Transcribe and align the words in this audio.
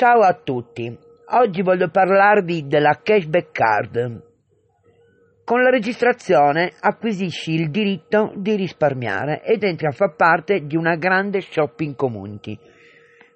Ciao 0.00 0.22
a 0.22 0.32
tutti, 0.32 0.98
oggi 1.26 1.60
voglio 1.60 1.90
parlarvi 1.90 2.66
della 2.66 3.00
cashback 3.02 3.50
card. 3.52 4.22
Con 5.44 5.62
la 5.62 5.68
registrazione 5.68 6.72
acquisisci 6.80 7.52
il 7.52 7.68
diritto 7.68 8.32
di 8.34 8.56
risparmiare 8.56 9.42
ed 9.42 9.62
entri 9.62 9.88
a 9.88 9.90
far 9.90 10.14
parte 10.16 10.64
di 10.64 10.74
una 10.74 10.96
grande 10.96 11.42
shopping 11.42 11.96
community, 11.96 12.58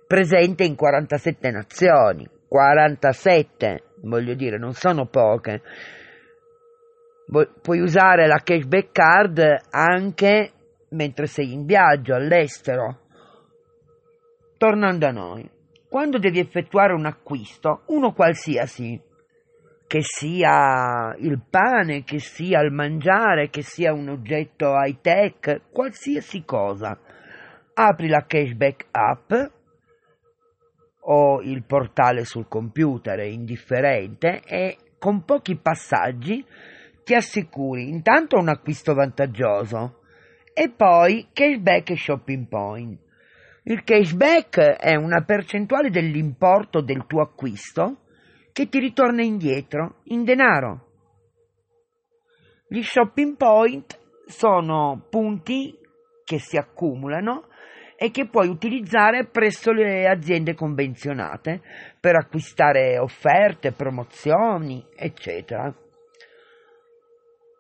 presente 0.06 0.64
in 0.64 0.74
47 0.74 1.50
nazioni, 1.50 2.26
47, 2.48 3.82
voglio 4.04 4.32
dire, 4.32 4.56
non 4.56 4.72
sono 4.72 5.04
poche. 5.04 5.60
Puoi 7.60 7.80
usare 7.80 8.26
la 8.26 8.40
cashback 8.42 8.90
card 8.90 9.64
anche 9.68 10.52
mentre 10.88 11.26
sei 11.26 11.52
in 11.52 11.66
viaggio 11.66 12.14
all'estero. 12.14 13.00
Tornando 14.56 15.06
a 15.06 15.10
noi, 15.10 15.50
quando 15.94 16.18
devi 16.18 16.40
effettuare 16.40 16.92
un 16.92 17.06
acquisto, 17.06 17.82
uno 17.86 18.12
qualsiasi, 18.12 19.00
che 19.86 20.00
sia 20.02 21.14
il 21.20 21.40
pane, 21.48 22.02
che 22.02 22.18
sia 22.18 22.60
il 22.62 22.72
mangiare, 22.72 23.48
che 23.48 23.62
sia 23.62 23.92
un 23.92 24.08
oggetto 24.08 24.72
high 24.74 25.00
tech, 25.00 25.70
qualsiasi 25.70 26.44
cosa, 26.44 26.98
apri 27.74 28.08
la 28.08 28.24
cashback 28.26 28.86
app 28.90 29.32
o 31.02 31.40
il 31.42 31.62
portale 31.62 32.24
sul 32.24 32.48
computer, 32.48 33.20
è 33.20 33.26
indifferente, 33.26 34.42
e 34.44 34.76
con 34.98 35.24
pochi 35.24 35.54
passaggi 35.54 36.44
ti 37.04 37.14
assicuri 37.14 37.88
intanto 37.88 38.36
un 38.36 38.48
acquisto 38.48 38.94
vantaggioso 38.94 40.00
e 40.52 40.70
poi 40.70 41.28
cashback 41.32 41.90
e 41.90 41.96
shopping 41.96 42.48
point. 42.48 43.03
Il 43.66 43.82
cashback 43.82 44.58
è 44.58 44.94
una 44.94 45.24
percentuale 45.24 45.88
dell'importo 45.88 46.82
del 46.82 47.06
tuo 47.06 47.22
acquisto 47.22 48.02
che 48.52 48.68
ti 48.68 48.78
ritorna 48.78 49.22
indietro 49.22 50.00
in 50.04 50.22
denaro. 50.22 50.88
Gli 52.68 52.82
shopping 52.82 53.36
point 53.36 53.98
sono 54.26 55.06
punti 55.08 55.78
che 56.24 56.38
si 56.38 56.58
accumulano 56.58 57.48
e 57.96 58.10
che 58.10 58.28
puoi 58.28 58.48
utilizzare 58.48 59.28
presso 59.28 59.72
le 59.72 60.08
aziende 60.08 60.54
convenzionate 60.54 61.62
per 61.98 62.16
acquistare 62.16 62.98
offerte, 62.98 63.72
promozioni, 63.72 64.84
eccetera. 64.94 65.74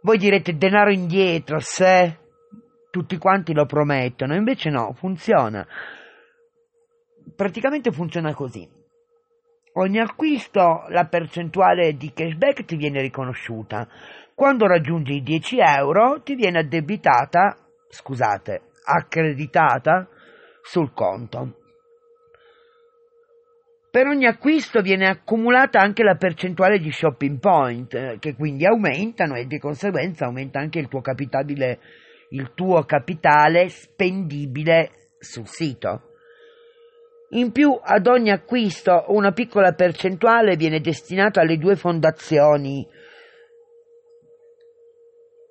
Voi 0.02 0.18
direte 0.18 0.54
denaro 0.58 0.90
indietro 0.90 1.60
se 1.60 2.18
tutti 2.94 3.18
quanti 3.18 3.52
lo 3.52 3.66
promettono, 3.66 4.36
invece 4.36 4.70
no, 4.70 4.92
funziona. 4.92 5.66
Praticamente 7.34 7.90
funziona 7.90 8.32
così. 8.32 8.70
Ogni 9.72 9.98
acquisto 9.98 10.84
la 10.90 11.06
percentuale 11.06 11.96
di 11.96 12.12
cashback 12.12 12.64
ti 12.64 12.76
viene 12.76 13.00
riconosciuta. 13.00 13.88
Quando 14.32 14.68
raggiungi 14.68 15.16
i 15.16 15.22
10 15.22 15.58
euro 15.58 16.22
ti 16.22 16.36
viene 16.36 16.60
addebitata, 16.60 17.58
scusate, 17.88 18.70
accreditata 18.84 20.06
sul 20.62 20.92
conto. 20.92 21.62
Per 23.90 24.06
ogni 24.06 24.26
acquisto 24.26 24.82
viene 24.82 25.08
accumulata 25.08 25.80
anche 25.80 26.04
la 26.04 26.14
percentuale 26.14 26.78
di 26.78 26.92
shopping 26.92 27.40
point, 27.40 28.18
che 28.20 28.36
quindi 28.36 28.64
aumentano 28.64 29.34
e 29.34 29.46
di 29.46 29.58
conseguenza 29.58 30.26
aumenta 30.26 30.60
anche 30.60 30.78
il 30.78 30.86
tuo 30.86 31.00
capitale, 31.00 31.80
il 32.34 32.52
tuo 32.54 32.84
capitale 32.84 33.68
spendibile 33.68 34.90
sul 35.18 35.46
sito. 35.46 36.10
In 37.30 37.50
più, 37.50 37.76
ad 37.80 38.06
ogni 38.06 38.30
acquisto 38.30 39.06
una 39.08 39.32
piccola 39.32 39.72
percentuale 39.72 40.56
viene 40.56 40.80
destinata 40.80 41.40
alle 41.40 41.56
due 41.56 41.74
fondazioni, 41.74 42.86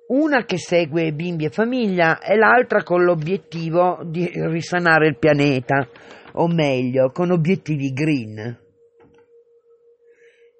una 0.06 0.44
che 0.44 0.58
segue 0.58 1.12
bimbi 1.12 1.46
e 1.46 1.50
famiglia 1.50 2.20
e 2.20 2.36
l'altra 2.36 2.82
con 2.82 3.02
l'obiettivo 3.02 4.00
di 4.04 4.30
risanare 4.34 5.08
il 5.08 5.18
pianeta, 5.18 5.88
o 6.34 6.46
meglio, 6.46 7.10
con 7.10 7.30
obiettivi 7.30 7.92
green. 7.92 8.60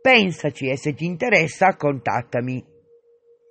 Pensaci 0.01 0.69
e 0.69 0.77
se 0.77 0.95
ti 0.95 1.05
interessa 1.05 1.77
contattami. 1.77 2.74